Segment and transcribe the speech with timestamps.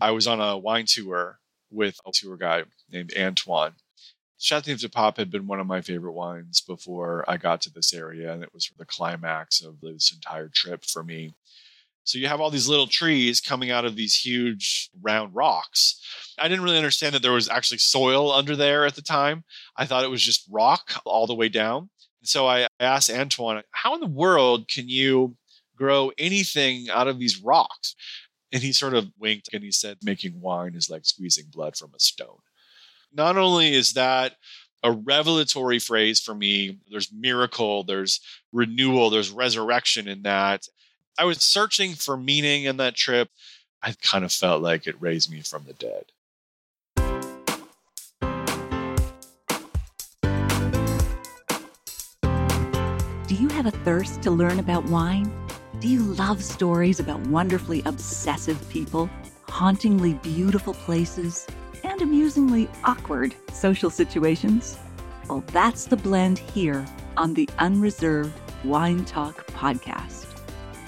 [0.00, 1.38] I was on a wine tour
[1.70, 3.72] with a tour guide named Antoine.
[4.38, 7.94] Châteauneuf du Pape had been one of my favorite wines before I got to this
[7.94, 11.34] area, and it was the climax of this entire trip for me.
[12.04, 16.00] So you have all these little trees coming out of these huge round rocks.
[16.38, 19.42] I didn't really understand that there was actually soil under there at the time.
[19.76, 21.90] I thought it was just rock all the way down.
[22.22, 25.36] So I asked Antoine, how in the world can you
[25.76, 27.96] grow anything out of these rocks?
[28.52, 31.92] And he sort of winked and he said, making wine is like squeezing blood from
[31.94, 32.38] a stone.
[33.12, 34.36] Not only is that
[34.82, 38.20] a revelatory phrase for me, there's miracle, there's
[38.52, 40.68] renewal, there's resurrection in that.
[41.18, 43.30] I was searching for meaning in that trip.
[43.82, 46.04] I kind of felt like it raised me from the dead.
[53.26, 55.45] Do you have a thirst to learn about wine?
[55.78, 59.10] Do you love stories about wonderfully obsessive people,
[59.46, 61.46] hauntingly beautiful places,
[61.84, 64.78] and amusingly awkward social situations?
[65.28, 66.86] Well, that's the blend here
[67.18, 68.32] on the Unreserved
[68.64, 70.24] Wine Talk podcast.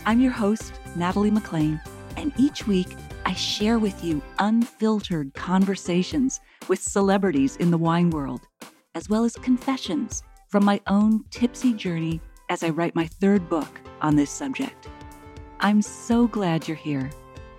[0.06, 1.78] I'm your host, Natalie MacLean,
[2.16, 2.88] and each week
[3.26, 8.41] I share with you unfiltered conversations with celebrities in the wine world,
[8.94, 13.82] as well as confessions from my own tipsy journey as I write my third book
[14.00, 14.88] on this subject.
[15.60, 17.10] I'm so glad you're here.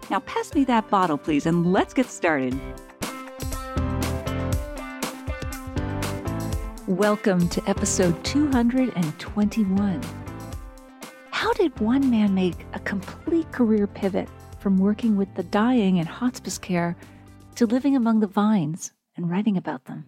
[0.10, 2.60] Now, pass me that bottle, please, and let's get started.
[6.88, 10.02] Welcome to episode 221.
[11.30, 14.28] How did one man make a complete career pivot
[14.60, 16.98] from working with the dying in hospice care
[17.56, 20.06] to living among the vines and writing about them?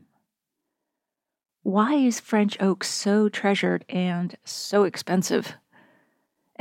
[1.64, 5.56] Why is French oak so treasured and so expensive?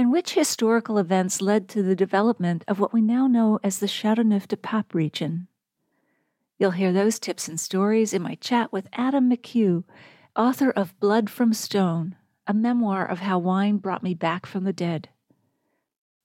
[0.00, 3.86] And which historical events led to the development of what we now know as the
[3.86, 5.46] Châteauneuf du Pape region?
[6.58, 9.84] You'll hear those tips and stories in my chat with Adam McHugh,
[10.34, 14.72] author of Blood from Stone a memoir of how wine brought me back from the
[14.72, 15.10] dead.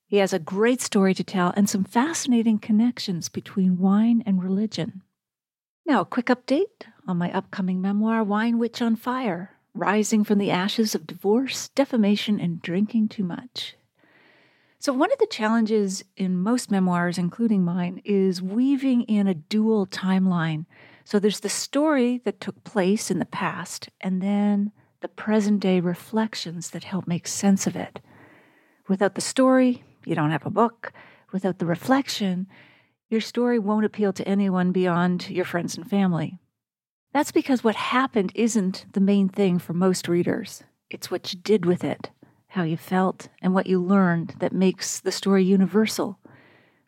[0.08, 5.02] He has a great story to tell and some fascinating connections between wine and religion.
[5.86, 10.52] Now, a quick update on my upcoming memoir, Wine Witch on Fire Rising from the
[10.52, 13.76] Ashes of Divorce, Defamation, and Drinking Too Much.
[14.80, 19.86] So, one of the challenges in most memoirs, including mine, is weaving in a dual
[19.86, 20.66] timeline.
[21.04, 24.72] So, there's the story that took place in the past, and then
[25.02, 28.00] the present day reflections that help make sense of it.
[28.88, 30.94] Without the story, you don't have a book.
[31.34, 32.48] Without the reflection,
[33.10, 36.40] your story won't appeal to anyone beyond your friends and family.
[37.16, 40.66] That's because what happened isn't the main thing for most readers.
[40.90, 42.10] It's what you did with it,
[42.48, 46.20] how you felt, and what you learned that makes the story universal.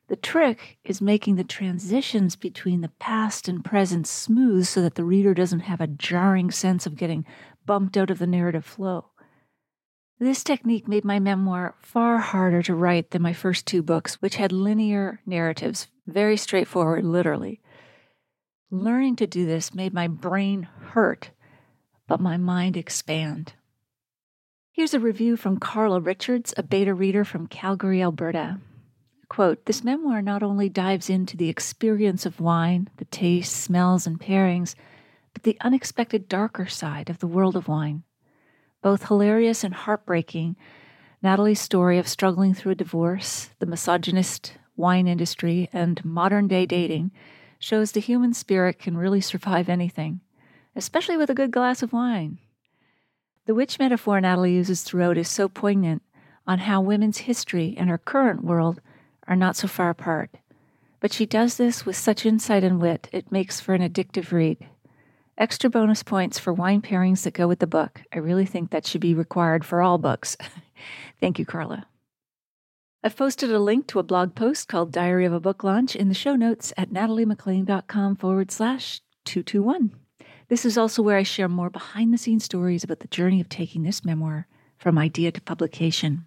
[0.09, 5.05] The trick is making the transitions between the past and present smooth so that the
[5.05, 7.25] reader doesn't have a jarring sense of getting
[7.65, 9.11] bumped out of the narrative flow.
[10.19, 14.35] This technique made my memoir far harder to write than my first two books, which
[14.35, 17.61] had linear narratives, very straightforward, literally.
[18.69, 21.31] Learning to do this made my brain hurt,
[22.05, 23.53] but my mind expand.
[24.73, 28.59] Here's a review from Carla Richards, a beta reader from Calgary, Alberta.
[29.29, 34.19] Quote This memoir not only dives into the experience of wine, the tastes, smells, and
[34.19, 34.75] pairings,
[35.33, 38.03] but the unexpected darker side of the world of wine.
[38.81, 40.57] Both hilarious and heartbreaking,
[41.23, 47.11] Natalie's story of struggling through a divorce, the misogynist wine industry, and modern day dating
[47.59, 50.21] shows the human spirit can really survive anything,
[50.75, 52.39] especially with a good glass of wine.
[53.45, 56.01] The witch metaphor Natalie uses throughout is so poignant
[56.45, 58.81] on how women's history and our current world
[59.27, 60.31] are not so far apart.
[60.99, 64.67] But she does this with such insight and wit, it makes for an addictive read.
[65.37, 68.01] Extra bonus points for wine pairings that go with the book.
[68.11, 70.35] I really think that should be required for all books.
[71.19, 71.85] Thank you, Carla.
[73.07, 76.09] I've posted a link to a blog post called Diary of a Book Launch in
[76.09, 79.95] the show notes at nataliemaclean.com forward slash 221.
[80.49, 83.47] This is also where I share more behind the scenes stories about the journey of
[83.47, 84.45] taking this memoir
[84.77, 86.25] from idea to publication.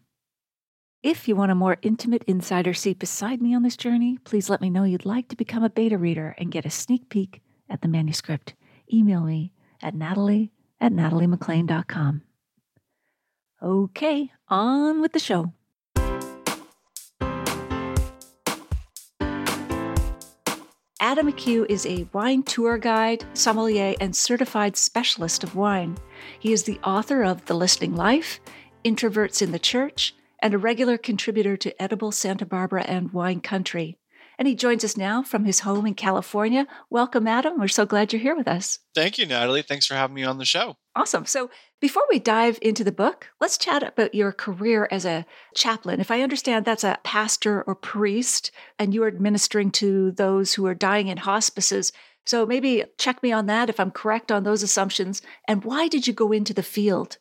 [1.03, 4.63] If you want a more intimate insider seat beside me on this journey, please let
[4.63, 7.83] me know you'd like to become a beta reader and get a sneak peek at
[7.83, 8.55] the manuscript
[8.91, 10.51] email me at natalie
[10.81, 12.23] at nataliemaclean.com.
[13.63, 15.53] Okay, on with the show.
[21.03, 25.97] Adam McHugh is a wine tour guide, sommelier, and certified specialist of wine.
[26.39, 28.39] He is the author of The Listening Life,
[28.85, 33.97] Introverts in the Church, and a regular contributor to Edible Santa Barbara and Wine Country.
[34.39, 36.67] And he joins us now from his home in California.
[36.91, 37.59] Welcome, Adam.
[37.59, 38.79] We're so glad you're here with us.
[38.95, 39.63] Thank you, Natalie.
[39.63, 40.77] Thanks for having me on the show.
[40.95, 41.25] Awesome.
[41.25, 41.49] So,
[41.81, 45.25] before we dive into the book, let's chat about your career as a
[45.55, 45.99] chaplain.
[45.99, 50.75] If I understand, that's a pastor or priest, and you're administering to those who are
[50.75, 51.93] dying in hospices.
[52.27, 55.23] So, maybe check me on that if I'm correct on those assumptions.
[55.49, 57.17] And why did you go into the field?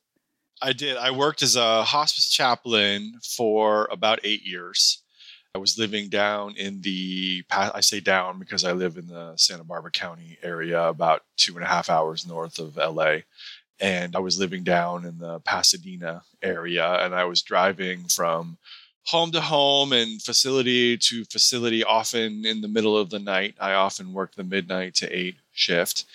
[0.62, 0.98] I did.
[0.98, 5.02] I worked as a hospice chaplain for about eight years.
[5.56, 9.64] I was living down in the, I say down because I live in the Santa
[9.64, 13.20] Barbara County area, about two and a half hours north of LA.
[13.80, 18.58] And I was living down in the Pasadena area, and I was driving from
[19.06, 23.56] home to home and facility to facility, often in the middle of the night.
[23.60, 26.06] I often worked the midnight to eight shift.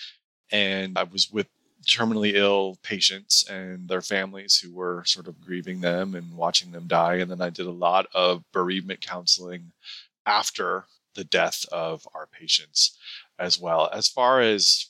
[0.51, 1.47] And I was with
[1.85, 6.87] terminally ill patients and their families who were sort of grieving them and watching them
[6.87, 7.15] die.
[7.15, 9.71] And then I did a lot of bereavement counseling
[10.25, 10.85] after
[11.15, 12.97] the death of our patients
[13.39, 13.89] as well.
[13.93, 14.87] As far as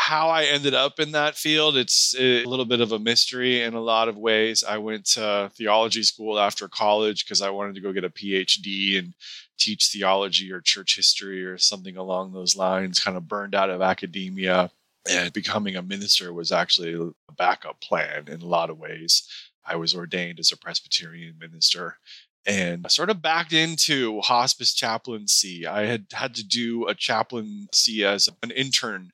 [0.00, 3.60] how I ended up in that field, it's eh, a little bit of a mystery
[3.60, 4.64] in a lot of ways.
[4.64, 8.98] I went to theology school after college because I wanted to go get a PhD
[8.98, 9.12] and
[9.58, 13.82] teach theology or church history or something along those lines, kind of burned out of
[13.82, 14.70] academia
[15.08, 16.94] and becoming a minister was actually
[17.28, 19.28] a backup plan in a lot of ways.
[19.66, 21.98] I was ordained as a Presbyterian minister
[22.46, 25.66] and I sort of backed into hospice chaplaincy.
[25.66, 29.12] I had had to do a chaplaincy as an intern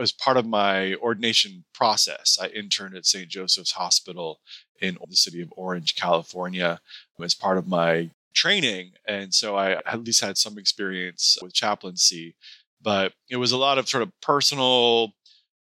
[0.00, 2.38] as part of my ordination process.
[2.40, 3.28] I interned at St.
[3.28, 4.40] Joseph's Hospital
[4.80, 6.80] in the city of Orange, California,
[7.22, 8.92] as part of my training.
[9.06, 12.34] And so I at least had some experience with chaplaincy,
[12.80, 15.12] but it was a lot of sort of personal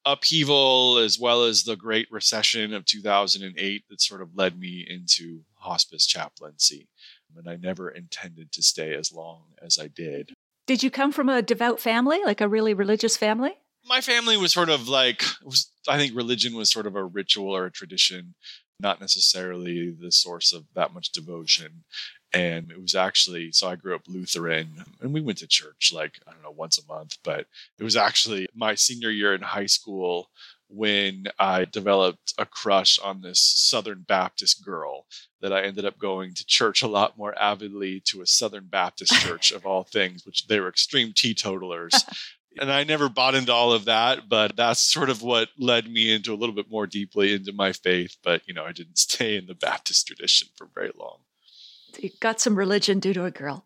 [0.06, 5.41] upheaval as well as the Great Recession of 2008 that sort of led me into
[5.56, 6.88] hospice chaplaincy.
[7.37, 10.32] And I never intended to stay as long as I did.
[10.67, 13.59] Did you come from a devout family, like a really religious family?
[13.90, 17.50] My family was sort of like, was, I think religion was sort of a ritual
[17.56, 18.34] or a tradition,
[18.78, 21.82] not necessarily the source of that much devotion.
[22.32, 26.20] And it was actually so i grew up lutheran and we went to church like
[26.28, 27.46] i don't know once a month but
[27.76, 30.31] it was actually my senior year in high school
[30.69, 35.06] when i developed a crush on this southern baptist girl
[35.40, 39.12] that i ended up going to church a lot more avidly to a southern baptist
[39.14, 42.04] church of all things which they were extreme teetotalers
[42.58, 46.12] and I never bought into all of that, but that's sort of what led me
[46.12, 48.17] into a little bit more deeply into my faith.
[48.23, 51.19] But, you know, I didn't stay in the Baptist tradition for very long
[51.99, 53.64] you got some religion due to a girl.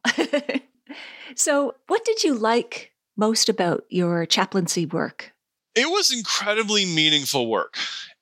[1.35, 5.33] so, what did you like most about your chaplaincy work?
[5.75, 7.77] It was incredibly meaningful work.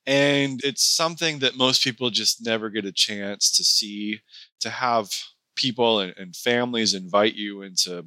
[0.04, 4.20] And it's something that most people just never get a chance to see,
[4.60, 5.12] to have
[5.54, 8.04] people and, and, families invite you into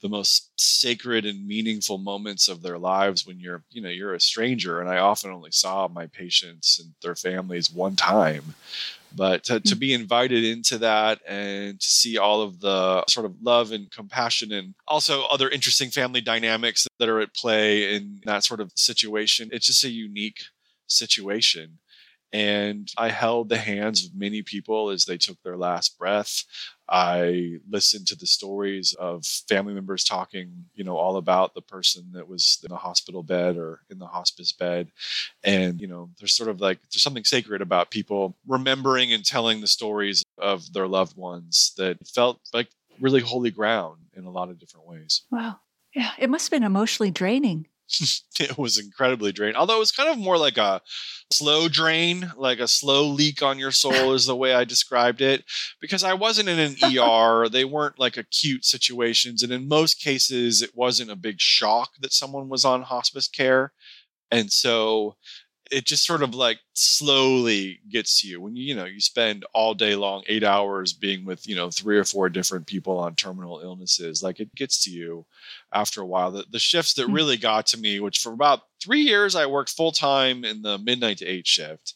[0.00, 4.20] the most sacred and meaningful moments of their lives when you're you know you're a
[4.20, 4.80] stranger.
[4.80, 8.54] And i often only saw my patients and their families one time.
[9.14, 9.78] But to, to, mm.
[9.78, 14.52] be invited into that and to see all of the sort of love and compassion
[14.52, 19.50] and also other interesting family dynamics that are at play in that sort of situation
[19.52, 20.40] it's just a unique
[20.86, 21.78] situation
[22.32, 26.44] and I held the hands of many people as they took their last breath.
[26.88, 32.10] I listened to the stories of family members talking, you know, all about the person
[32.12, 34.90] that was in the hospital bed or in the hospice bed.
[35.44, 39.60] And, you know, there's sort of like, there's something sacred about people remembering and telling
[39.60, 42.68] the stories of their loved ones that felt like
[43.00, 45.22] really holy ground in a lot of different ways.
[45.30, 45.60] Wow.
[45.94, 46.10] Yeah.
[46.18, 47.66] It must have been emotionally draining.
[48.40, 49.56] it was incredibly draining.
[49.56, 50.80] Although it was kind of more like a
[51.32, 55.44] slow drain, like a slow leak on your soul is the way I described it.
[55.80, 57.48] Because I wasn't in an ER.
[57.48, 59.42] They weren't like acute situations.
[59.42, 63.72] And in most cases, it wasn't a big shock that someone was on hospice care.
[64.30, 65.16] And so
[65.72, 69.44] it just sort of like slowly gets to you when you you know you spend
[69.54, 73.14] all day long eight hours being with you know three or four different people on
[73.14, 75.24] terminal illnesses like it gets to you
[75.72, 77.14] after a while the, the shifts that hmm.
[77.14, 81.18] really got to me which for about three years i worked full-time in the midnight
[81.18, 81.94] to eight shift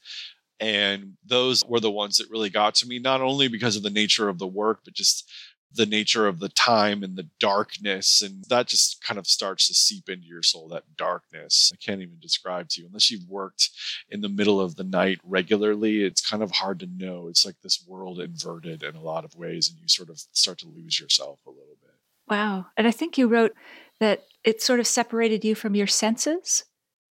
[0.58, 3.90] and those were the ones that really got to me not only because of the
[3.90, 5.30] nature of the work but just
[5.72, 9.74] the nature of the time and the darkness and that just kind of starts to
[9.74, 11.70] seep into your soul that darkness.
[11.72, 12.86] I can't even describe to you.
[12.86, 13.70] Unless you've worked
[14.08, 17.28] in the middle of the night regularly it's kind of hard to know.
[17.28, 20.58] It's like this world inverted in a lot of ways and you sort of start
[20.58, 21.94] to lose yourself a little bit.
[22.28, 22.66] Wow.
[22.76, 23.54] And i think you wrote
[24.00, 26.64] that it sort of separated you from your senses?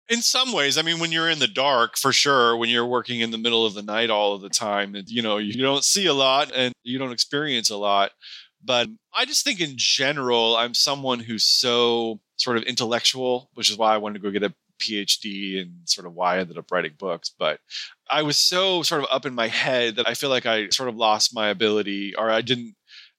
[0.08, 0.78] In some ways.
[0.78, 3.66] I mean when you're in the dark for sure when you're working in the middle
[3.66, 6.72] of the night all of the time you know you don't see a lot and
[6.82, 8.12] you don't experience a lot
[8.66, 13.78] But I just think in general, I'm someone who's so sort of intellectual, which is
[13.78, 16.70] why I wanted to go get a PhD and sort of why I ended up
[16.70, 17.30] writing books.
[17.38, 17.60] But
[18.10, 20.88] I was so sort of up in my head that I feel like I sort
[20.88, 22.74] of lost my ability or I didn't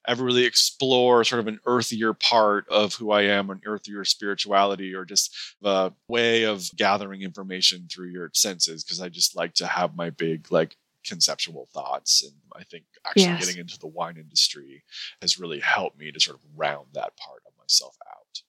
[0.07, 4.93] ever really explore sort of an earthier part of who I am, an earthier spirituality,
[4.93, 8.85] or just a way of gathering information through your senses.
[8.85, 10.77] Cause I just like to have my big, like,
[11.07, 12.23] conceptual thoughts.
[12.23, 13.45] And I think actually yes.
[13.45, 14.83] getting into the wine industry
[15.21, 18.41] has really helped me to sort of round that part of myself out.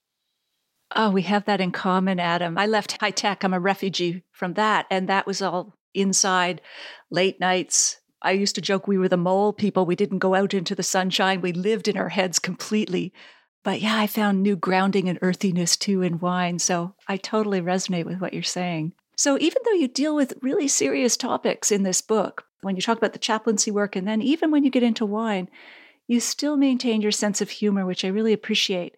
[0.96, 2.56] Oh, we have that in common, Adam.
[2.56, 3.44] I left high tech.
[3.44, 4.86] I'm a refugee from that.
[4.90, 6.60] And that was all inside,
[7.10, 8.00] late nights.
[8.22, 9.86] I used to joke we were the mole people.
[9.86, 11.40] We didn't go out into the sunshine.
[11.40, 13.12] We lived in our heads completely.
[13.62, 16.58] But yeah, I found new grounding and earthiness too in wine.
[16.58, 18.92] So I totally resonate with what you're saying.
[19.18, 22.98] So even though you deal with really serious topics in this book, when you talk
[22.98, 25.48] about the chaplaincy work, and then even when you get into wine,
[26.06, 28.94] you still maintain your sense of humor, which I really appreciate.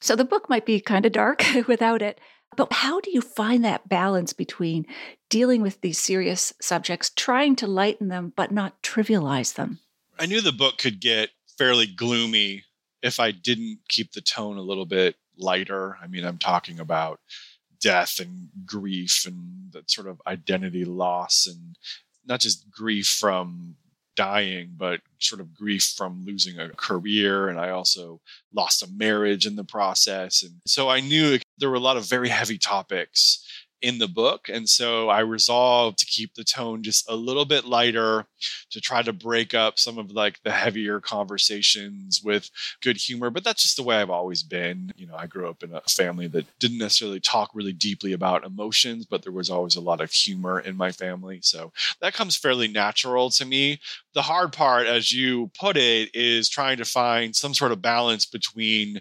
[0.00, 2.18] So the book might be kind of dark without it.
[2.56, 4.86] But how do you find that balance between
[5.28, 9.80] dealing with these serious subjects, trying to lighten them, but not trivialize them?
[10.18, 12.64] I knew the book could get fairly gloomy
[13.02, 15.98] if I didn't keep the tone a little bit lighter.
[16.02, 17.20] I mean, I'm talking about
[17.80, 21.76] death and grief and that sort of identity loss and
[22.26, 23.76] not just grief from
[24.16, 27.48] dying, but sort of grief from losing a career.
[27.48, 28.20] And I also
[28.52, 30.42] lost a marriage in the process.
[30.42, 33.47] And so I knew there were a lot of very heavy topics
[33.80, 34.48] in the book.
[34.52, 38.26] And so I resolved to keep the tone just a little bit lighter
[38.70, 42.50] to try to break up some of like the heavier conversations with
[42.82, 43.30] good humor.
[43.30, 44.92] But that's just the way I've always been.
[44.96, 48.44] You know, I grew up in a family that didn't necessarily talk really deeply about
[48.44, 51.40] emotions, but there was always a lot of humor in my family.
[51.42, 53.80] So that comes fairly natural to me.
[54.14, 58.26] The hard part, as you put it, is trying to find some sort of balance
[58.26, 59.00] between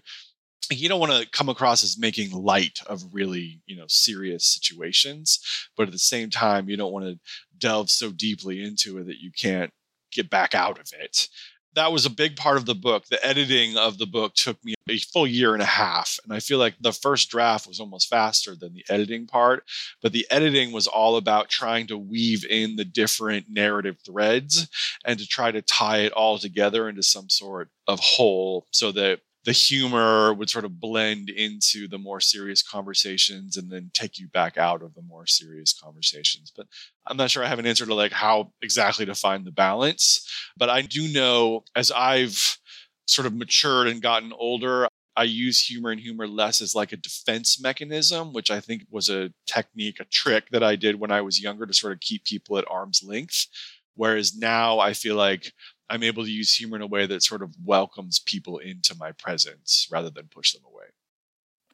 [0.70, 5.40] you don't want to come across as making light of really you know serious situations
[5.78, 7.20] but at the same time you don't want to
[7.58, 9.72] delve so deeply into it that you can't
[10.12, 11.28] get back out of it.
[11.76, 13.06] That was a big part of the book.
[13.06, 16.40] The editing of the book took me a full year and a half and i
[16.40, 19.64] feel like the first draft was almost faster than the editing part
[20.02, 24.68] but the editing was all about trying to weave in the different narrative threads
[25.06, 29.20] and to try to tie it all together into some sort of whole so that
[29.48, 34.28] the humor would sort of blend into the more serious conversations and then take you
[34.28, 36.52] back out of the more serious conversations.
[36.54, 36.68] But
[37.08, 40.30] I'm not sure I have an answer to like how exactly to find the balance.
[40.58, 42.58] But I do know as I've
[43.06, 46.98] sort of matured and gotten older, I use humor and humor less as like a
[46.98, 51.22] defense mechanism, which I think was a technique, a trick that I did when I
[51.22, 53.48] was younger to sort of keep people at arm's length.
[53.96, 55.54] Whereas now I feel like
[55.90, 59.12] I'm able to use humor in a way that sort of welcomes people into my
[59.12, 60.86] presence rather than push them away.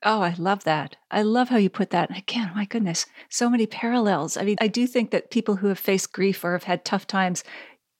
[0.05, 0.97] Oh, I love that.
[1.09, 2.15] I love how you put that.
[2.15, 4.35] Again, my goodness, so many parallels.
[4.35, 7.07] I mean, I do think that people who have faced grief or have had tough
[7.07, 7.43] times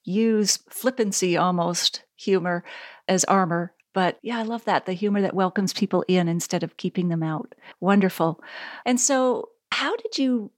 [0.04, 2.64] use flippancy almost humor
[3.08, 3.74] as armor.
[3.94, 4.86] But yeah, I love that.
[4.86, 7.56] The humor that welcomes people in instead of keeping them out.
[7.80, 8.44] Wonderful.
[8.86, 10.52] And so, how did you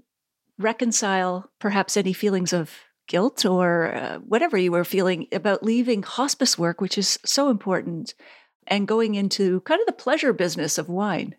[0.57, 2.71] reconcile perhaps any feelings of
[3.07, 8.13] guilt or uh, whatever you were feeling about leaving hospice work, which is so important,
[8.67, 11.35] and going into kind of the pleasure business of wine?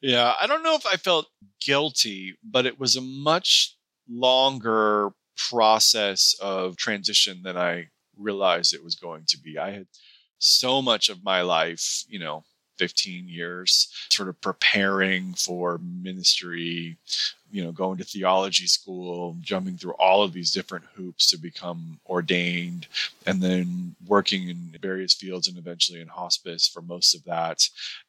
[0.00, 1.28] Yeah, I don't know if I felt
[1.64, 3.76] guilty, but it was a much
[4.08, 5.10] longer
[5.48, 9.58] process of transition than I realized it was going to be.
[9.58, 9.86] I had
[10.38, 12.44] so much of my life, you know,
[12.78, 16.96] 15 years, sort of preparing for ministry,
[17.50, 22.00] you know, going to theology school, jumping through all of these different hoops to become
[22.06, 22.86] ordained,
[23.26, 27.68] and then working in various fields and eventually in hospice for most of that.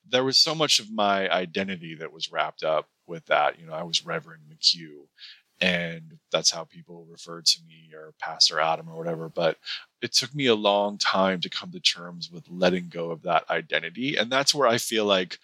[0.10, 3.60] There was so much of my identity that was wrapped up with that.
[3.60, 5.08] You know, I was Reverend McHugh
[5.62, 9.58] and that's how people referred to me or pastor adam or whatever but
[10.02, 13.50] it took me a long time to come to terms with letting go of that
[13.50, 15.38] identity and that's where i feel like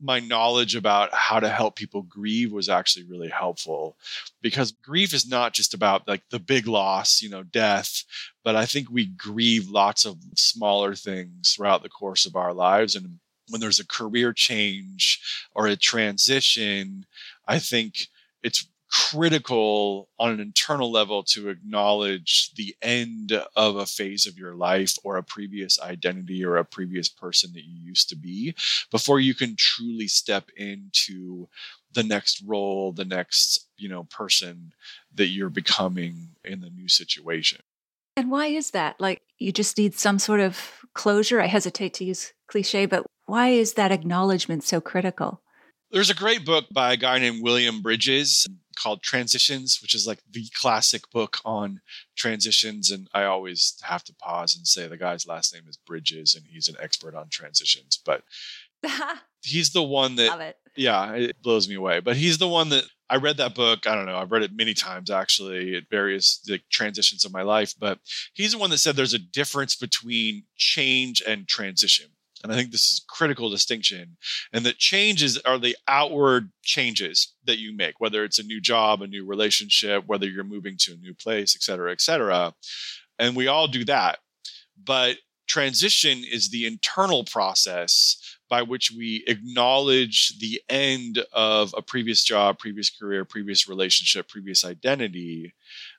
[0.00, 3.96] my knowledge about how to help people grieve was actually really helpful
[4.42, 8.04] because grief is not just about like the big loss you know death
[8.42, 12.94] but i think we grieve lots of smaller things throughout the course of our lives
[12.94, 13.18] and
[13.50, 15.20] when there's a career change
[15.54, 17.06] or a transition
[17.46, 18.08] i think
[18.42, 18.68] it's
[19.10, 24.96] critical on an internal level to acknowledge the end of a phase of your life
[25.02, 28.54] or a previous identity or a previous person that you used to be
[28.92, 31.48] before you can truly step into
[31.92, 34.72] the next role the next you know person
[35.12, 37.58] that you're becoming in the new situation
[38.16, 41.40] and why is that like you just need some sort of closure.
[41.40, 45.42] I hesitate to use cliche, but why is that acknowledgement so critical?
[45.90, 50.20] There's a great book by a guy named William Bridges called Transitions, which is like
[50.30, 51.80] the classic book on
[52.16, 52.90] transitions.
[52.90, 56.44] And I always have to pause and say the guy's last name is Bridges and
[56.46, 57.98] he's an expert on transitions.
[58.04, 58.22] But
[59.42, 60.30] he's the one that,
[60.76, 62.00] yeah, it blows me away.
[62.00, 63.86] But he's the one that I read that book.
[63.86, 64.16] I don't know.
[64.16, 67.74] I've read it many times actually at various like, transitions of my life.
[67.78, 67.98] But
[68.32, 72.10] he's the one that said there's a difference between change and transition.
[72.44, 74.18] And I think this is a critical distinction.
[74.52, 79.00] And that changes are the outward changes that you make, whether it's a new job,
[79.00, 82.54] a new relationship, whether you're moving to a new place, et cetera, et cetera.
[83.18, 84.18] And we all do that.
[84.82, 88.18] But transition is the internal process
[88.50, 94.66] by which we acknowledge the end of a previous job, previous career, previous relationship, previous
[94.66, 95.54] identity,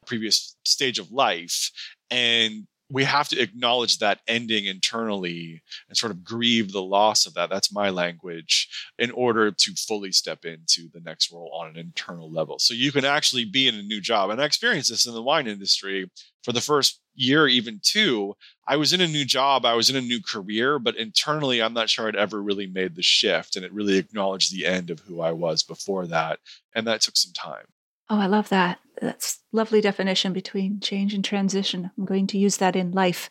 [0.06, 1.72] previous stage of life,
[2.12, 7.34] and we have to acknowledge that ending internally and sort of grieve the loss of
[7.34, 7.50] that.
[7.50, 12.32] That's my language in order to fully step into the next role on an internal
[12.32, 12.60] level.
[12.60, 14.30] So you can actually be in a new job.
[14.30, 16.10] And I experienced this in the wine industry
[16.44, 18.36] for the first year, even two.
[18.68, 21.74] I was in a new job, I was in a new career, but internally, I'm
[21.74, 23.56] not sure I'd ever really made the shift.
[23.56, 26.40] And it really acknowledged the end of who I was before that.
[26.76, 27.66] And that took some time.
[28.10, 28.80] Oh, I love that.
[29.02, 31.92] That's lovely definition between change and transition.
[31.98, 33.30] I'm going to use that in life.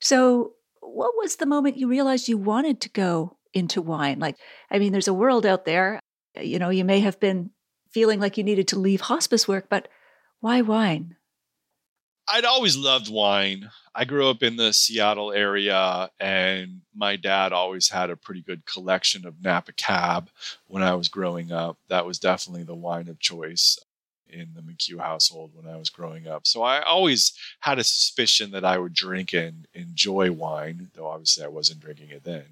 [0.00, 4.18] So, what was the moment you realized you wanted to go into wine?
[4.18, 4.36] Like,
[4.70, 6.00] I mean, there's a world out there.
[6.40, 7.50] You know, you may have been
[7.90, 9.88] feeling like you needed to leave hospice work, but
[10.40, 11.16] why wine?
[12.28, 13.70] I'd always loved wine.
[13.94, 18.66] I grew up in the Seattle area, and my dad always had a pretty good
[18.66, 20.30] collection of Napa Cab
[20.66, 21.78] when I was growing up.
[21.88, 23.78] That was definitely the wine of choice
[24.28, 26.46] in the McHugh household when I was growing up.
[26.46, 31.44] So I always had a suspicion that I would drink and enjoy wine, though obviously
[31.44, 32.44] I wasn't drinking it then.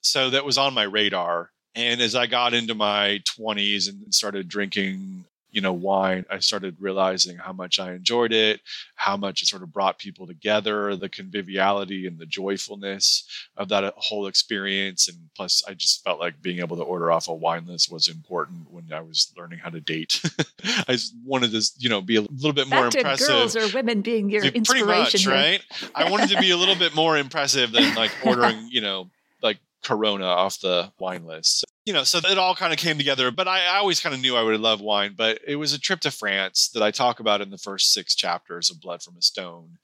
[0.00, 1.50] So that was on my radar.
[1.74, 5.24] And as I got into my 20s and started drinking
[5.56, 8.60] you know wine i started realizing how much i enjoyed it
[8.94, 13.24] how much it sort of brought people together the conviviality and the joyfulness
[13.56, 15.08] of that uh, whole experience.
[15.08, 18.06] And plus i just felt like being able to order off a wine list was
[18.06, 20.20] important when i was learning how to date.
[20.88, 23.26] I just wanted to you know be a little bit more Back impressive.
[23.26, 25.62] girls or women being your pretty inspiration much right?
[25.94, 29.08] I wanted to be a little bit more impressive than like ordering you know
[29.42, 33.30] like corona off the wine list you know, so it all kind of came together.
[33.30, 35.14] But I, I always kind of knew I would love wine.
[35.16, 38.14] But it was a trip to France that I talk about in the first six
[38.14, 39.78] chapters of Blood from a Stone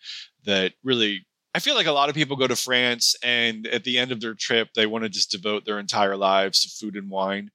[0.45, 3.99] that really I feel like a lot of people go to France and at the
[3.99, 7.11] end of their trip, they want to just devote their entire lives to food and
[7.11, 7.51] wine.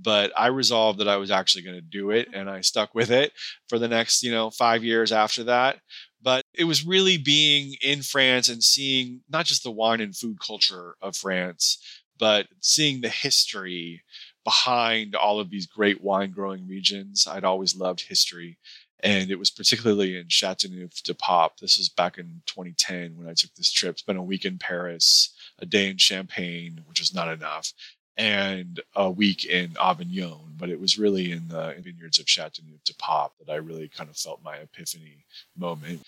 [0.00, 3.10] But I resolved that I was actually going to do it and I stuck with
[3.10, 3.32] it
[3.68, 5.80] for the next, you know, five years after that.
[6.22, 10.38] But it was really being in France and seeing not just the wine and food
[10.40, 11.78] culture of France,
[12.22, 14.00] but seeing the history
[14.44, 18.58] behind all of these great wine growing regions, I'd always loved history.
[19.00, 21.56] And it was particularly in Chateauneuf du Pape.
[21.60, 23.98] This was back in 2010 when I took this trip.
[23.98, 27.72] Spent a week in Paris, a day in Champagne, which was not enough,
[28.16, 30.54] and a week in Avignon.
[30.56, 34.08] But it was really in the vineyards of Chateauneuf du Pape that I really kind
[34.08, 35.24] of felt my epiphany
[35.56, 36.02] moment.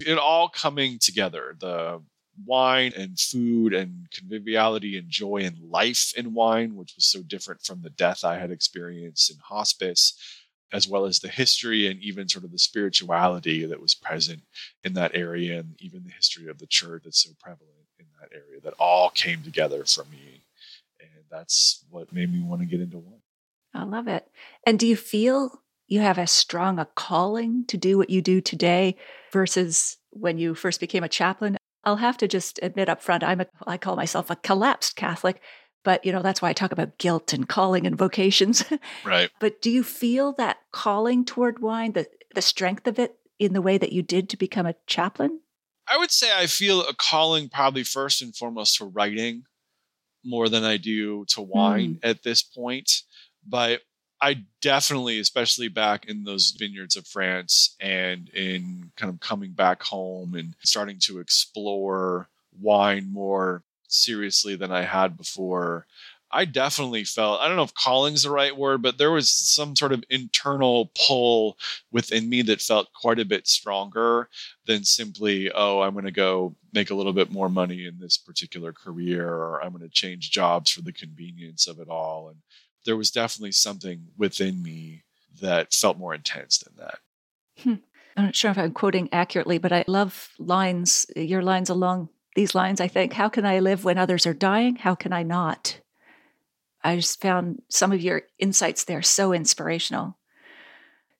[0.00, 2.02] It all coming together the
[2.46, 7.62] wine and food and conviviality and joy and life in wine, which was so different
[7.62, 10.16] from the death I had experienced in hospice,
[10.72, 14.42] as well as the history and even sort of the spirituality that was present
[14.84, 18.30] in that area and even the history of the church that's so prevalent in that
[18.34, 20.44] area that all came together for me.
[21.00, 23.22] And that's what made me want to get into wine.
[23.74, 24.26] I love it.
[24.66, 28.40] And do you feel you have as strong a calling to do what you do
[28.40, 28.96] today
[29.32, 31.56] versus when you first became a chaplain?
[31.84, 35.40] I'll have to just admit up front, I'm a, I call myself a collapsed Catholic,
[35.82, 38.64] but you know, that's why I talk about guilt and calling and vocations.
[39.04, 39.30] Right.
[39.40, 43.62] but do you feel that calling toward wine, the, the strength of it in the
[43.62, 45.40] way that you did to become a chaplain?
[45.88, 49.44] I would say I feel a calling probably first and foremost to writing
[50.24, 52.08] more than I do to wine mm.
[52.08, 52.92] at this point.
[53.46, 53.80] But
[54.22, 59.82] I definitely, especially back in those vineyards of France and in kind of coming back
[59.82, 62.28] home and starting to explore
[62.60, 65.86] wine more seriously than I had before,
[66.32, 69.74] I definitely felt, I don't know if calling's the right word, but there was some
[69.74, 71.58] sort of internal pull
[71.90, 74.28] within me that felt quite a bit stronger
[74.66, 78.16] than simply, oh, I'm going to go make a little bit more money in this
[78.16, 82.28] particular career, or I'm going to change jobs for the convenience of it all.
[82.28, 82.38] And
[82.86, 85.04] there was definitely something within me
[85.40, 86.98] that felt more intense than that.
[87.62, 87.74] Hmm.
[88.16, 92.54] I'm not sure if I'm quoting accurately, but I love lines, your lines along these
[92.54, 93.12] lines, I think.
[93.12, 94.76] How can I live when others are dying?
[94.76, 95.80] How can I not?
[96.82, 100.18] I just found some of your insights there so inspirational.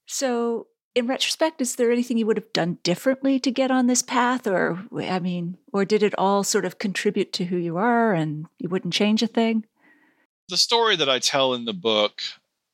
[0.07, 4.03] So, in retrospect, is there anything you would have done differently to get on this
[4.03, 4.46] path?
[4.46, 8.46] Or, I mean, or did it all sort of contribute to who you are and
[8.59, 9.66] you wouldn't change a thing?
[10.51, 12.23] The story that I tell in the book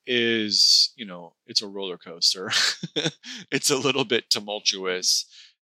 [0.07, 2.51] is, you know, it's a roller coaster.
[3.53, 5.27] it's a little bit tumultuous.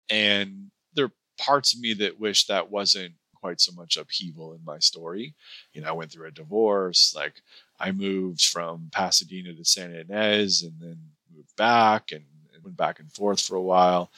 [0.08, 4.60] And there are parts of me that wish that wasn't quite so much upheaval in
[4.64, 5.34] my story.
[5.72, 7.42] You know, I went through a divorce, like
[7.80, 10.98] I moved from Pasadena to San Ynez and then
[11.34, 14.12] moved back and, and went back and forth for a while.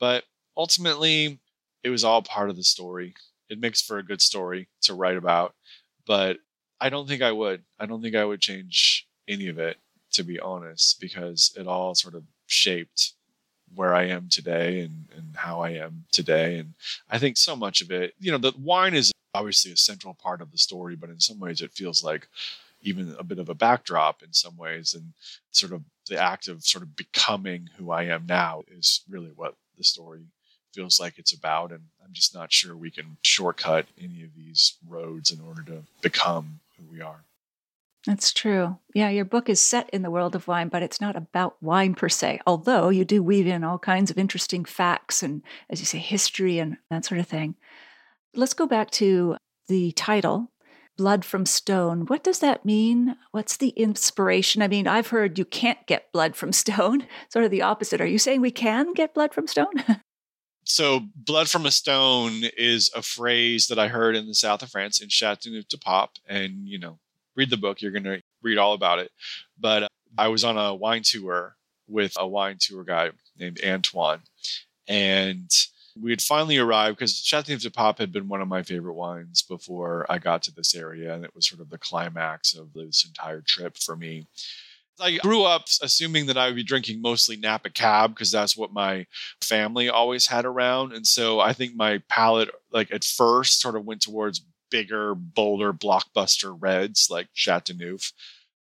[0.00, 0.24] But
[0.56, 1.38] ultimately,
[1.82, 3.14] it was all part of the story.
[3.50, 5.54] It makes for a good story to write about,
[6.06, 6.38] but
[6.84, 7.62] I don't think I would.
[7.80, 9.78] I don't think I would change any of it,
[10.12, 13.14] to be honest, because it all sort of shaped
[13.74, 16.58] where I am today and, and how I am today.
[16.58, 16.74] And
[17.10, 20.42] I think so much of it, you know, the wine is obviously a central part
[20.42, 22.28] of the story, but in some ways it feels like
[22.82, 24.92] even a bit of a backdrop in some ways.
[24.92, 25.14] And
[25.52, 29.54] sort of the act of sort of becoming who I am now is really what
[29.78, 30.20] the story
[30.74, 31.70] feels like it's about.
[31.70, 35.84] And I'm just not sure we can shortcut any of these roads in order to
[36.02, 37.24] become who we are.
[38.06, 38.78] That's true.
[38.94, 41.94] Yeah, your book is set in the world of wine, but it's not about wine
[41.94, 45.86] per se, although you do weave in all kinds of interesting facts and, as you
[45.86, 47.56] say, history and that sort of thing.
[48.34, 49.36] Let's go back to
[49.68, 50.52] the title,
[50.98, 52.06] Blood from Stone.
[52.06, 53.16] What does that mean?
[53.30, 54.60] What's the inspiration?
[54.60, 58.02] I mean, I've heard you can't get blood from stone, sort of the opposite.
[58.02, 59.82] Are you saying we can get blood from stone?
[60.64, 64.70] so blood from a stone is a phrase that I heard in the south of
[64.70, 66.10] France in Châteauneuf-du-Pape.
[66.28, 66.98] And, you know,
[67.36, 67.80] read the book.
[67.80, 69.10] You're going to read all about it.
[69.58, 74.20] But uh, I was on a wine tour with a wine tour guy named Antoine.
[74.88, 75.50] And
[76.00, 80.18] we had finally arrived because Châteauneuf-du-Pape had been one of my favorite wines before I
[80.18, 81.14] got to this area.
[81.14, 84.26] And it was sort of the climax of this entire trip for me.
[85.00, 88.72] I grew up assuming that I would be drinking mostly Napa Cab because that's what
[88.72, 89.06] my
[89.42, 90.92] family always had around.
[90.92, 95.72] And so I think my palate, like at first, sort of went towards bigger, bolder
[95.72, 98.12] blockbuster reds like Chateauneuf.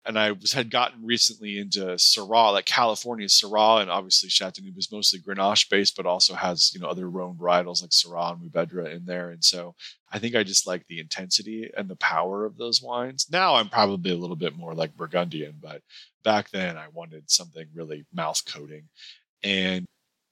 [0.06, 4.92] And I was had gotten recently into Syrah, like California Syrah, and obviously Chateauneuf is
[4.92, 8.94] mostly Grenache based, but also has you know other Rhone varietals like Syrah and Mourvedre
[8.94, 9.30] in there.
[9.30, 9.76] And so
[10.14, 13.28] I think I just like the intensity and the power of those wines.
[13.32, 15.82] Now I'm probably a little bit more like Burgundian, but
[16.24, 18.84] back then I wanted something really mouth coating.
[19.44, 19.86] And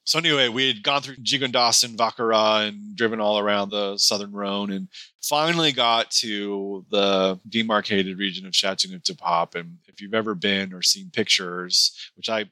[0.03, 4.31] so anyway, we had gone through Gigondas and Vacqueyras and driven all around the southern
[4.31, 4.87] Rhone and
[5.21, 9.55] finally got to the demarcated region of Châteauneuf-du-Pape.
[9.55, 12.45] And if you've ever been or seen pictures, which I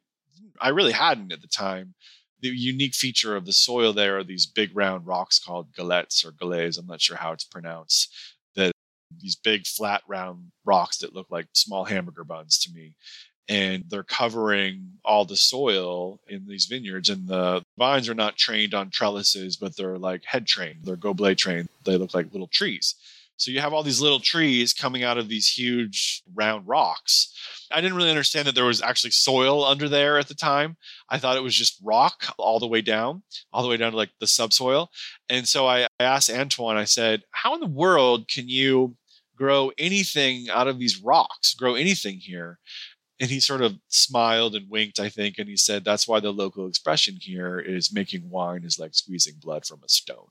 [0.61, 1.93] I really hadn't at the time,
[2.41, 6.32] the unique feature of the soil there are these big round rocks called galettes or
[6.32, 6.78] galets.
[6.78, 8.13] I'm not sure how it's pronounced.
[8.56, 8.71] That
[9.19, 12.95] these big flat round rocks that look like small hamburger buns to me
[13.49, 18.73] and they're covering all the soil in these vineyards and the vines are not trained
[18.73, 22.95] on trellises but they're like head trained they're goblet trained they look like little trees
[23.39, 27.34] so you have all these little trees coming out of these huge round rocks.
[27.71, 30.78] I didn't really understand that there was actually soil under there at the time.
[31.10, 33.23] I thought it was just rock all the way down
[33.54, 34.89] all the way down to like the subsoil.
[35.30, 38.95] And so i, I asked antoine i said how in the world can you
[39.39, 42.60] grow anything out of these rocks grow anything here?
[43.21, 46.32] And he sort of smiled and winked, I think, and he said, That's why the
[46.32, 50.30] local expression here is making wine is like squeezing blood from a stone.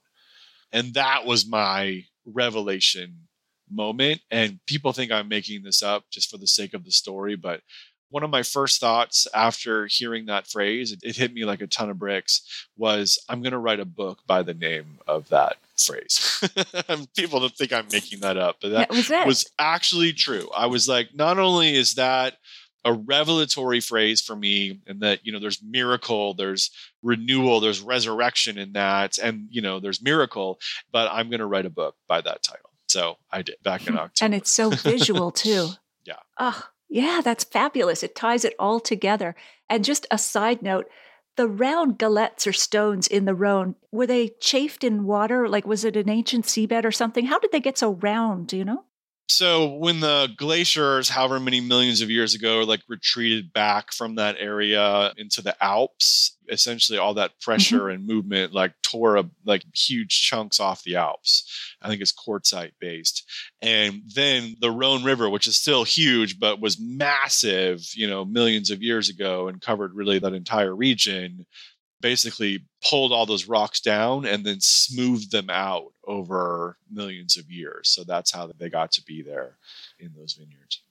[0.71, 3.27] And that was my revelation
[3.69, 4.21] moment.
[4.31, 7.35] And people think I'm making this up just for the sake of the story.
[7.35, 7.61] But
[8.09, 11.67] one of my first thoughts after hearing that phrase, it, it hit me like a
[11.67, 15.57] ton of bricks, was I'm going to write a book by the name of that
[15.77, 16.43] phrase.
[17.15, 19.09] people don't think I'm making that up, but that, that was,
[19.43, 20.49] was actually true.
[20.55, 22.37] I was like, not only is that
[22.85, 26.71] a revelatory phrase for me and that you know there's miracle there's
[27.03, 30.59] renewal there's resurrection in that and you know there's miracle
[30.91, 33.93] but i'm going to write a book by that title so i did back in
[33.97, 35.69] october and it's so visual too
[36.05, 39.35] yeah oh yeah that's fabulous it ties it all together
[39.69, 40.87] and just a side note
[41.35, 45.47] the round galettes or stones in the Rhone, were they chafed in water?
[45.47, 47.27] Like, was it an ancient seabed or something?
[47.27, 48.47] How did they get so round?
[48.47, 48.83] Do you know?
[49.29, 54.35] So when the glaciers however many millions of years ago like retreated back from that
[54.39, 57.51] area into the alps essentially all that mm-hmm.
[57.51, 57.95] pressure mm-hmm.
[57.95, 62.71] and movement like tore a, like huge chunks off the alps i think it's quartzite
[62.79, 63.23] based
[63.61, 68.71] and then the rhone river which is still huge but was massive you know millions
[68.71, 71.45] of years ago and covered really that entire region
[72.01, 77.89] basically pulled all those rocks down and then smoothed them out over millions of years.
[77.89, 79.57] So that's how they got to be there
[79.99, 80.81] in those vineyards.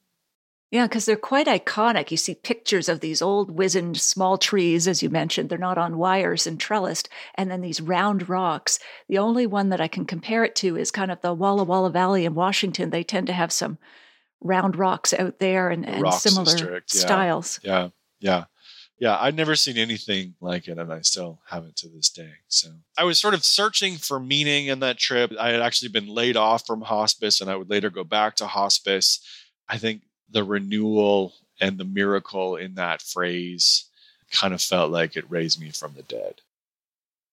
[0.71, 2.11] Yeah, because they're quite iconic.
[2.11, 5.49] You see pictures of these old wizened small trees, as you mentioned.
[5.49, 7.09] They're not on wires and trellised.
[7.37, 8.79] And then these round rocks.
[9.09, 11.88] The only one that I can compare it to is kind of the Walla Walla
[11.88, 12.90] Valley in Washington.
[12.90, 13.79] They tend to have some
[14.42, 17.01] round rocks out there and, and similar district, yeah.
[17.01, 17.61] styles.
[17.62, 17.88] Yeah,
[18.21, 18.44] yeah.
[19.01, 22.33] Yeah, I'd never seen anything like it, and I still haven't to this day.
[22.49, 25.33] So I was sort of searching for meaning in that trip.
[25.39, 28.47] I had actually been laid off from hospice, and I would later go back to
[28.47, 29.21] hospice.
[29.69, 33.85] I think the renewal and the miracle in that phrase
[34.33, 36.41] kind of felt like it raised me from the dead.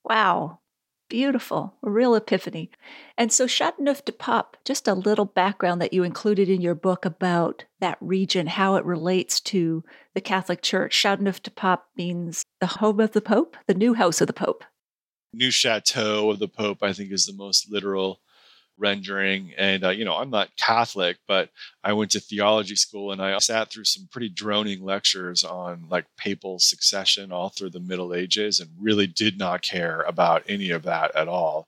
[0.04, 0.60] Wow.
[1.08, 2.72] Beautiful, a real epiphany.
[3.16, 8.00] And so, Châteauneuf-du-Pape, just a little background that you included in your book about that
[8.02, 9.84] region, how it relates to
[10.16, 11.00] the Catholic Church.
[11.00, 14.64] Châteauneuf-du-Pape means the home of the Pope, the new house of the Pope.
[15.32, 18.22] New chateau of the Pope, I think, is the most literal
[18.78, 19.54] rendering.
[19.58, 21.50] And, uh, you know, I'm not Catholic, but
[21.84, 26.06] I went to theology school and I sat through some pretty droning lectures on like
[26.18, 30.84] papal succession all through the Middle Ages and really did not care about any of
[30.84, 31.68] that at all.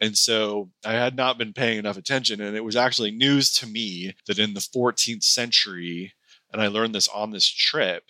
[0.00, 2.40] And so I had not been paying enough attention.
[2.40, 6.12] And it was actually news to me that in the 14th century,
[6.52, 8.04] and I learned this on this trip,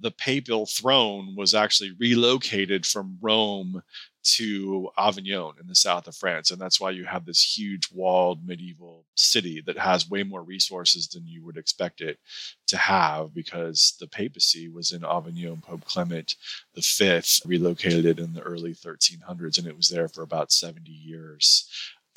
[0.00, 3.82] the papal throne was actually relocated from Rome
[4.26, 6.50] to Avignon in the south of France.
[6.50, 11.06] And that's why you have this huge walled medieval city that has way more resources
[11.06, 12.18] than you would expect it
[12.66, 15.60] to have because the papacy was in Avignon.
[15.60, 16.34] Pope Clement
[16.74, 21.70] V relocated it in the early 1300s and it was there for about 70 years.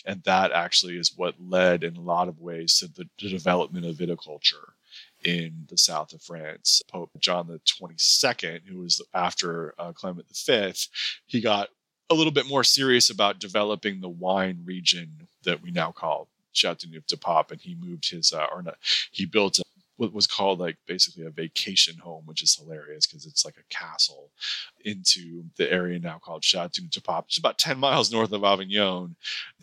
[0.06, 3.86] And that actually is what led in a lot of ways to the, the development
[3.86, 4.74] of viticulture
[5.24, 6.82] in the south of France.
[6.90, 10.74] Pope John the 22nd, who was after uh, Clement V,
[11.28, 11.70] he got
[12.10, 17.52] a little bit more serious about developing the wine region that we now call Châteauneuf-du-Pape,
[17.52, 18.78] and he moved his uh, or not,
[19.12, 19.64] he built a,
[19.98, 23.74] what was called like basically a vacation home, which is hilarious because it's like a
[23.74, 24.30] castle
[24.86, 27.26] into the area now called Châteauneuf-du-Pape.
[27.28, 29.16] It's about 10 miles north of Avignon.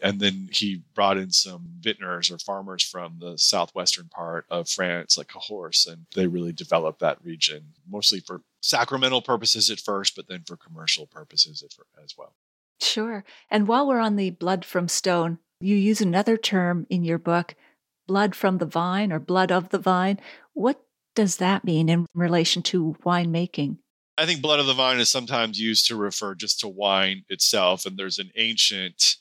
[0.02, 5.16] And then he brought in some vintners or farmers from the southwestern part of France,
[5.16, 10.29] like Cahors, and they really developed that region mostly for sacramental purposes at first, but
[10.29, 11.62] then for commercial purposes
[12.02, 12.35] as well.
[12.81, 13.24] Sure.
[13.50, 17.55] And while we're on the blood from stone, you use another term in your book,
[18.07, 20.20] blood from the vine or blood of the vine.
[20.52, 20.83] What
[21.14, 23.79] does that mean in relation to winemaking?
[24.18, 27.87] I think blood of the vine is sometimes used to refer just to wine itself.
[27.87, 29.16] And there's an ancient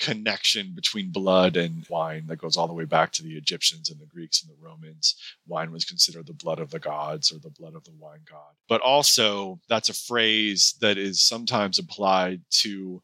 [0.00, 4.00] connection between blood and wine that goes all the way back to the Egyptians and
[4.00, 5.14] the Greeks and the Romans.
[5.46, 8.54] Wine was considered the blood of the gods or the blood of the wine god.
[8.68, 13.02] But also, that's a phrase that is sometimes applied to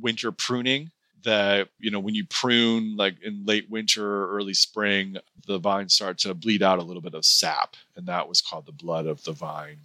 [0.00, 0.92] winter pruning.
[1.24, 5.16] That, you know, when you prune like in late winter early spring,
[5.48, 7.74] the vines start to bleed out a little bit of sap.
[7.96, 9.78] And that was called the blood of the vine.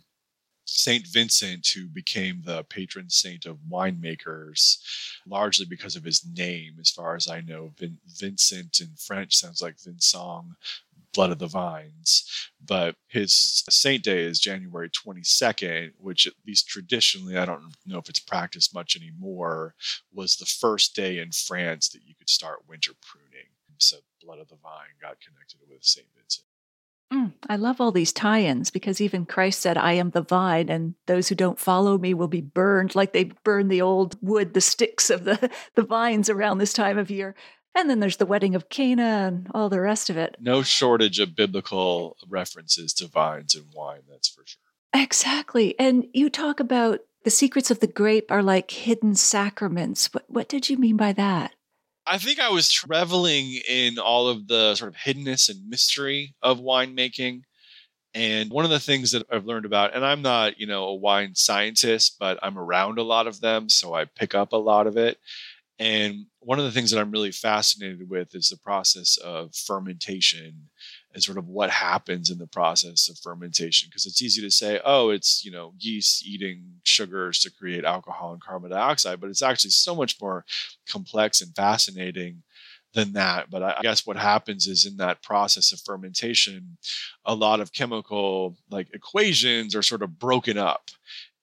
[0.74, 4.78] Saint Vincent, who became the patron saint of winemakers,
[5.28, 7.74] largely because of his name, as far as I know.
[7.78, 10.56] Vin- Vincent in French sounds like Vincent,
[11.14, 12.50] blood of the vines.
[12.66, 18.10] But his saint day is January 22nd, which, at least traditionally, I don't know if
[18.10, 19.76] it's practiced much anymore,
[20.14, 23.50] was the first day in France that you could start winter pruning.
[23.78, 26.46] So, blood of the vine got connected with Saint Vincent.
[27.12, 30.70] Mm, I love all these tie ins because even Christ said, I am the vine,
[30.70, 34.54] and those who don't follow me will be burned like they burn the old wood,
[34.54, 37.36] the sticks of the, the vines around this time of year.
[37.76, 40.36] And then there's the wedding of Cana and all the rest of it.
[40.40, 44.60] No shortage of biblical references to vines and wine, that's for sure.
[44.94, 45.78] Exactly.
[45.80, 50.14] And you talk about the secrets of the grape are like hidden sacraments.
[50.14, 51.54] What, what did you mean by that?
[52.08, 56.60] I think I was traveling in all of the sort of hiddenness and mystery of
[56.60, 57.42] winemaking.
[58.14, 60.96] And one of the things that I've learned about, and I'm not, you know, a
[60.96, 64.88] wine scientist, but I'm around a lot of them, so I pick up a lot
[64.88, 65.18] of it.
[65.80, 70.70] And one of the things that I'm really fascinated with is the process of fermentation
[71.14, 74.80] and sort of what happens in the process of fermentation because it's easy to say
[74.86, 79.42] oh it's you know yeast eating sugars to create alcohol and carbon dioxide but it's
[79.42, 80.46] actually so much more
[80.88, 82.42] complex and fascinating
[82.94, 83.50] than that.
[83.50, 86.78] But i guess what happens is in that process of fermentation
[87.26, 90.90] a lot of chemical like equations are sort of broken up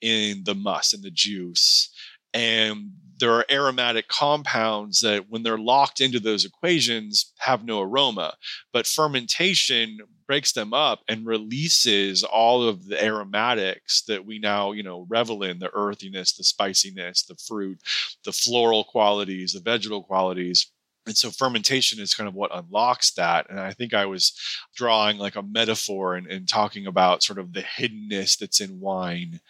[0.00, 1.90] in the must and the juice
[2.34, 8.34] and there are aromatic compounds that when they're locked into those equations have no aroma
[8.72, 14.82] but fermentation breaks them up and releases all of the aromatics that we now, you
[14.82, 17.80] know, revel in the earthiness, the spiciness, the fruit,
[18.24, 20.70] the floral qualities, the vegetal qualities.
[21.06, 23.48] And so fermentation is kind of what unlocks that.
[23.48, 24.38] And I think I was
[24.76, 29.40] drawing like a metaphor and, and talking about sort of the hiddenness that's in wine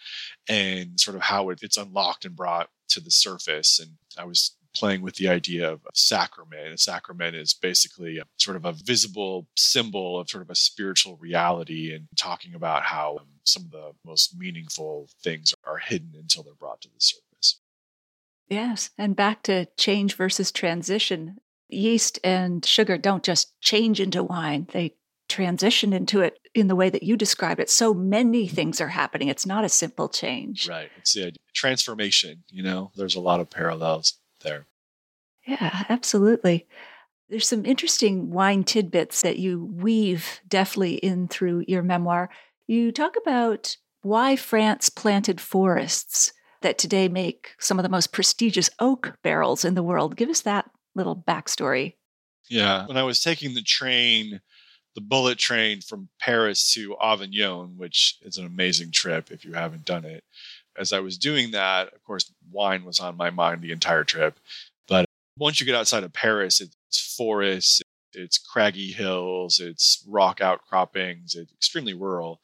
[0.47, 3.79] and sort of how it, it's unlocked and brought to the surface.
[3.79, 6.73] And I was playing with the idea of a sacrament.
[6.73, 11.17] A sacrament is basically a, sort of a visible symbol of sort of a spiritual
[11.17, 16.43] reality and talking about how um, some of the most meaningful things are hidden until
[16.43, 17.59] they're brought to the surface.
[18.47, 18.89] Yes.
[18.97, 21.37] And back to change versus transition.
[21.67, 24.95] Yeast and sugar don't just change into wine, they
[25.29, 27.69] transition into it in the way that you describe it.
[27.69, 28.55] So many mm-hmm.
[28.55, 29.29] things are happening.
[29.29, 30.67] It's not a simple change.
[30.67, 30.89] Right.
[30.97, 34.65] It's the transformation, you know, there's a lot of parallels there.
[35.45, 36.67] Yeah, absolutely.
[37.29, 42.29] There's some interesting wine tidbits that you weave deftly in through your memoir.
[42.67, 48.69] You talk about why France planted forests that today make some of the most prestigious
[48.79, 50.15] oak barrels in the world.
[50.15, 51.95] Give us that little backstory.
[52.49, 52.87] Yeah.
[52.87, 54.41] When I was taking the train,
[54.95, 59.85] the bullet train from Paris to Avignon, which is an amazing trip if you haven't
[59.85, 60.23] done it,
[60.77, 64.39] as I was doing that, of course, wine was on my mind the entire trip.
[64.87, 65.05] But
[65.37, 67.81] once you get outside of Paris, it's forests,
[68.13, 72.41] it's craggy hills, it's rock outcroppings, it's extremely rural.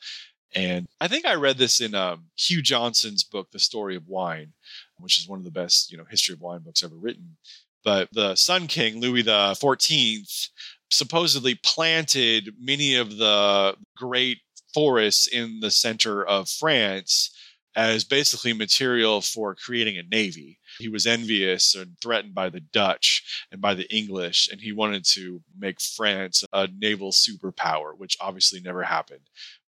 [0.54, 4.54] And I think I read this in um, Hugh Johnson's book, The Story of Wine,
[5.00, 7.38] which is one of the best, you know, history of wine books ever written.
[7.84, 10.50] But the Sun King, Louis the Fourteenth,
[10.92, 14.40] supposedly planted many of the great
[14.74, 17.32] forests in the center of France
[17.76, 20.60] as basically material for creating a navy.
[20.80, 25.06] He was envious and threatened by the Dutch and by the English, and he wanted
[25.14, 29.30] to make France a naval superpower, which obviously never happened.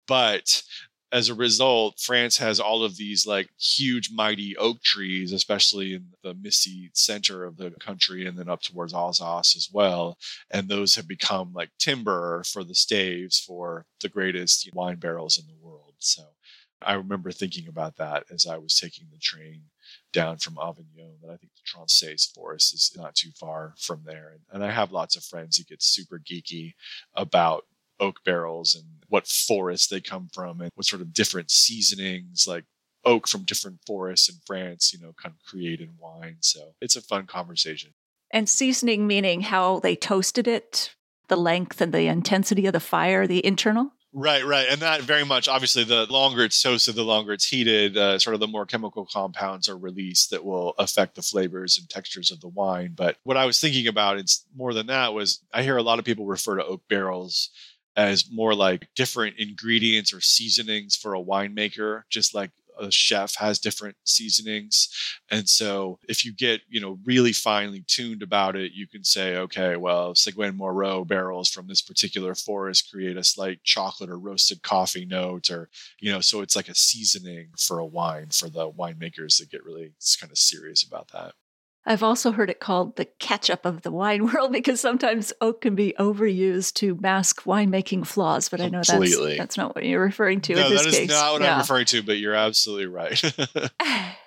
[0.07, 0.61] But
[1.11, 6.07] as a result, France has all of these like huge, mighty oak trees, especially in
[6.21, 10.17] the Missy center of the country and then up towards Alsace as well.
[10.51, 15.45] And those have become like timber for the staves for the greatest wine barrels in
[15.47, 15.93] the world.
[15.99, 16.23] So
[16.81, 19.63] I remember thinking about that as I was taking the train
[20.11, 21.15] down from Avignon.
[21.21, 24.33] That I think the Tronçais forest is not too far from there.
[24.33, 26.73] And, and I have lots of friends who get super geeky
[27.15, 27.63] about
[27.99, 32.65] oak barrels and what forests they come from and what sort of different seasonings like
[33.05, 36.37] oak from different forests in France, you know, kind of create in wine.
[36.41, 37.93] So it's a fun conversation.
[38.31, 40.93] And seasoning meaning how they toasted it,
[41.29, 43.93] the length and the intensity of the fire, the internal?
[44.13, 44.67] Right, right.
[44.69, 48.33] And that very much, obviously, the longer it's toasted, the longer it's heated, uh, sort
[48.33, 52.41] of the more chemical compounds are released that will affect the flavors and textures of
[52.41, 52.93] the wine.
[52.95, 55.99] But what I was thinking about, it's more than that, was I hear a lot
[55.99, 57.51] of people refer to oak barrels
[57.97, 63.57] as more like different ingredients or seasonings for a winemaker, just like a chef has
[63.57, 64.89] different seasonings.
[65.31, 69.37] And so if you get, you know, really finely tuned about it, you can say,
[69.37, 74.61] okay, well, Seguin Moreau barrels from this particular forest create a slight chocolate or roasted
[74.61, 78.69] coffee note, or, you know, so it's like a seasoning for a wine for the
[78.69, 81.33] winemakers that get really kind of serious about that.
[81.87, 85.73] I've also heard it called the ketchup of the wine world because sometimes oak can
[85.73, 88.77] be overused to mask winemaking flaws, but Completely.
[88.77, 90.55] I know that's that's not what you're referring to.
[90.55, 91.09] No, that is case.
[91.09, 91.53] not what yeah.
[91.53, 93.21] I'm referring to, but you're absolutely right.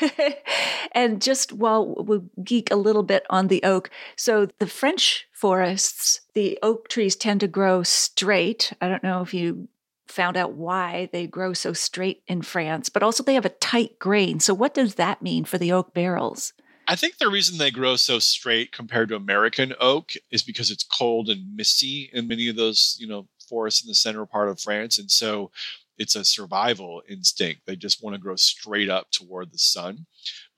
[0.92, 6.20] and just while we geek a little bit on the oak, so the French forests,
[6.34, 8.72] the oak trees tend to grow straight.
[8.80, 9.68] I don't know if you
[10.06, 13.98] found out why they grow so straight in France, but also they have a tight
[13.98, 14.40] grain.
[14.40, 16.52] So, what does that mean for the oak barrels?
[16.86, 20.84] I think the reason they grow so straight compared to American oak is because it's
[20.84, 24.60] cold and misty in many of those, you know, forests in the center part of
[24.60, 24.98] France.
[24.98, 25.50] And so
[25.98, 27.62] it's a survival instinct.
[27.66, 30.06] They just want to grow straight up toward the sun.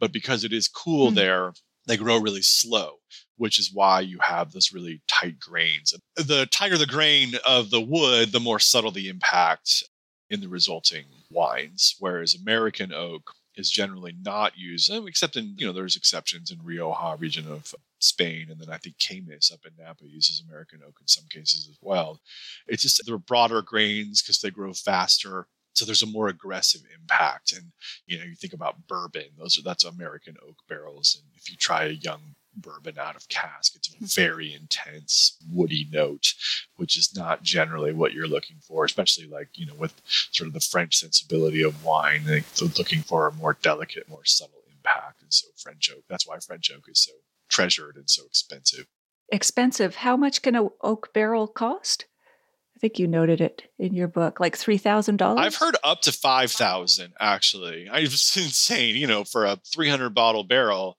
[0.00, 1.16] But because it is cool mm-hmm.
[1.16, 1.52] there,
[1.86, 2.96] they grow really slow,
[3.36, 5.94] which is why you have those really tight grains.
[6.16, 9.84] The tighter the grain of the wood, the more subtle the impact
[10.28, 11.94] in the resulting wines.
[11.98, 16.58] Whereas American oak is generally not used, uh, except in, you know, there's exceptions in
[16.62, 18.48] Rioja region of Spain.
[18.50, 21.78] And then I think Caymus up in Napa uses American oak in some cases as
[21.80, 22.20] well.
[22.66, 25.46] It's just they're broader grains because they grow faster.
[25.74, 27.52] So there's a more aggressive impact.
[27.52, 27.72] And,
[28.06, 31.18] you know, you think about bourbon, those are, that's American oak barrels.
[31.20, 33.74] And if you try a young bourbon out of cask.
[33.76, 34.04] It's a hmm.
[34.04, 36.34] very intense woody note,
[36.76, 40.54] which is not generally what you're looking for, especially like, you know, with sort of
[40.54, 42.22] the French sensibility of wine.
[42.24, 42.42] They're
[42.78, 45.22] looking for a more delicate, more subtle impact.
[45.22, 47.12] And so French oak, that's why French oak is so
[47.48, 48.86] treasured and so expensive.
[49.30, 49.96] Expensive.
[49.96, 52.06] How much can an oak barrel cost?
[52.76, 55.40] I think you noted it in your book, like three thousand dollars.
[55.40, 57.14] I've heard up to five thousand.
[57.18, 58.96] Actually, it's insane.
[58.96, 60.98] You know, for a three hundred bottle barrel.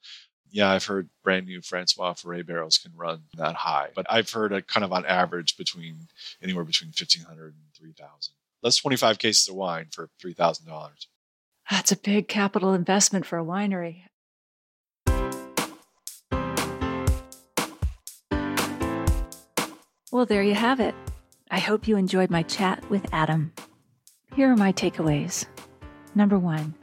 [0.58, 4.52] Yeah, I've heard brand new François Frères barrels can run that high, but I've heard
[4.52, 6.08] a kind of on average between
[6.42, 8.34] anywhere between fifteen hundred and three thousand.
[8.64, 11.10] That's twenty five cases of wine for three thousand dollars.
[11.70, 14.06] That's a big capital investment for a winery.
[20.12, 20.96] Well, there you have it.
[21.52, 23.54] I hope you enjoyed my chat with Adam.
[24.34, 25.46] Here are my takeaways.
[26.16, 26.74] Number one,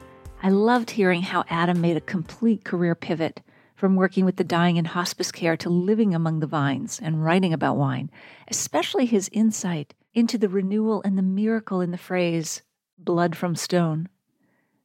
[0.41, 3.41] I loved hearing how Adam made a complete career pivot
[3.75, 7.53] from working with the dying in hospice care to living among the vines and writing
[7.53, 8.09] about wine,
[8.47, 12.61] especially his insight into the renewal and the miracle in the phrase,
[12.97, 14.07] blood from stone.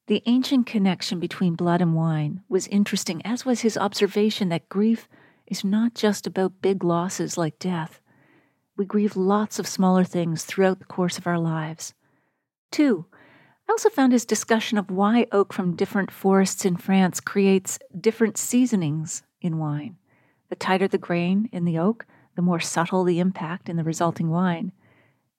[0.07, 5.09] The ancient connection between blood and wine was interesting, as was his observation that grief
[5.47, 8.01] is not just about big losses like death
[8.81, 11.93] we grieve lots of smaller things throughout the course of our lives.
[12.71, 13.05] Two,
[13.71, 18.37] I also found his discussion of why oak from different forests in France creates different
[18.37, 19.97] seasonings in wine.
[20.49, 22.05] The tighter the grain in the oak,
[22.35, 24.73] the more subtle the impact in the resulting wine.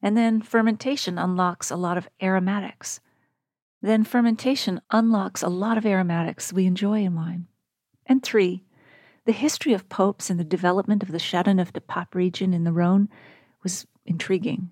[0.02, 3.02] And then fermentation unlocks a lot of aromatics.
[3.82, 7.48] Then fermentation unlocks a lot of aromatics we enjoy in wine.
[8.06, 8.64] And three,
[9.26, 12.72] the history of popes and the development of the Châteauneuf du Pape region in the
[12.72, 13.10] Rhone
[13.62, 14.72] was intriguing.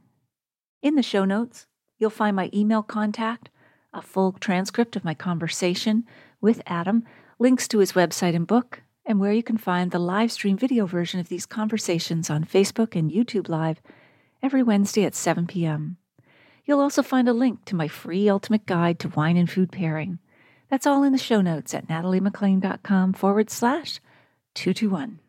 [0.82, 1.66] In the show notes,
[2.00, 3.50] you'll find my email contact,
[3.93, 6.06] a full transcript of my conversation
[6.41, 7.04] with Adam,
[7.38, 10.86] links to his website and book, and where you can find the live stream video
[10.86, 13.82] version of these conversations on Facebook and YouTube Live
[14.41, 15.97] every Wednesday at 7 p.m.
[16.66, 20.20] You'll also find a link to my free ultimate guide to wine and food pairing.
[20.70, 24.00] That's all in the show notes at nataliemaclean.com forward slash
[24.54, 25.20] 221.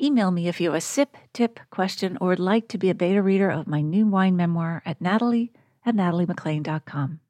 [0.00, 2.94] Email me if you have a sip, tip, question, or would like to be a
[2.94, 5.52] beta reader of my new wine memoir at natalie
[5.84, 7.20] at nataliemaclean.com.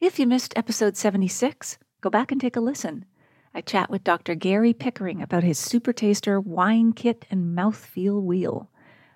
[0.00, 3.04] If you missed episode 76, go back and take a listen.
[3.52, 4.34] I chat with Dr.
[4.34, 8.70] Gary Pickering about his super taster wine kit and mouthfeel wheel.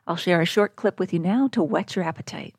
[0.07, 2.55] I'll share a short clip with you now to whet your appetite.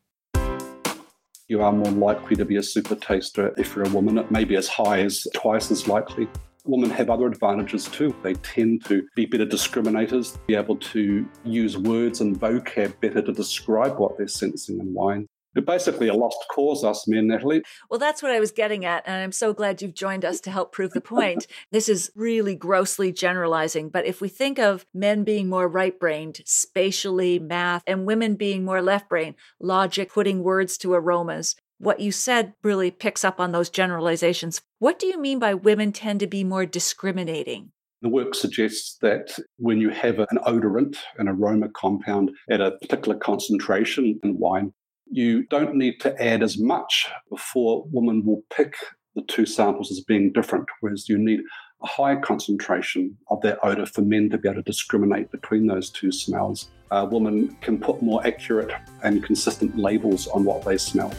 [1.47, 4.17] You are more likely to be a super taster if you're a woman.
[4.17, 6.27] It may be as high as twice as likely.
[6.63, 8.15] Women have other advantages too.
[8.23, 13.31] They tend to be better discriminators, be able to use words and vocab better to
[13.31, 15.27] describe what they're sensing in wine.
[15.65, 17.63] Basically a lost cause, us men, Natalie.
[17.89, 19.03] Well, that's what I was getting at.
[19.05, 21.47] And I'm so glad you've joined us to help prove the point.
[21.71, 23.89] this is really grossly generalizing.
[23.89, 28.65] But if we think of men being more right brained, spatially, math, and women being
[28.65, 33.51] more left brain, logic, putting words to aromas, what you said really picks up on
[33.51, 34.61] those generalizations.
[34.79, 37.71] What do you mean by women tend to be more discriminating?
[38.01, 43.17] The work suggests that when you have an odorant, an aroma compound at a particular
[43.17, 44.73] concentration in wine,
[45.09, 48.75] you don't need to add as much before women will pick
[49.15, 51.39] the two samples as being different, whereas you need
[51.81, 55.89] a higher concentration of that odor for men to be able to discriminate between those
[55.89, 56.69] two smells.
[56.91, 58.71] A woman can put more accurate
[59.03, 61.13] and consistent labels on what they smell.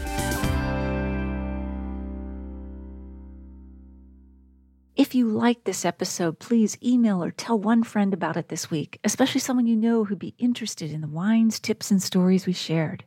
[4.97, 8.99] If you liked this episode, please email or tell one friend about it this week,
[9.05, 13.05] especially someone you know who'd be interested in the wines, tips, and stories we shared.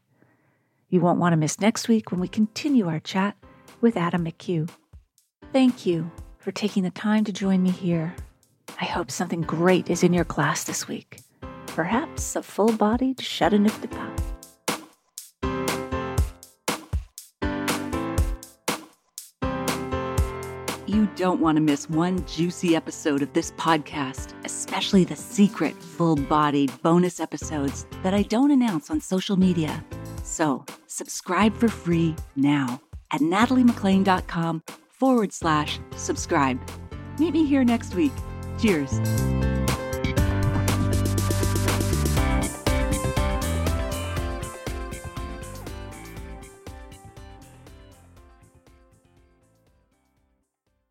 [0.92, 3.38] You won't want to miss next week when we continue our chat
[3.80, 4.70] with Adam McHugh.
[5.54, 6.10] Thank you
[6.40, 8.16] for taking the time to join me here.
[8.82, 11.22] I hope something great is in your class this week.
[11.68, 13.94] Perhaps a full bodied Pape.
[20.88, 26.16] You don't want to miss one juicy episode of this podcast, especially the secret, full
[26.16, 29.86] bodied bonus episodes that I don't announce on social media.
[30.30, 32.80] So, subscribe for free now
[33.12, 34.62] at nataliemaclean.com
[34.92, 36.62] forward slash subscribe.
[37.18, 38.14] Meet me here next week.
[38.60, 39.00] Cheers.